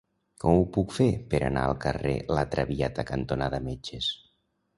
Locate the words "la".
2.39-2.47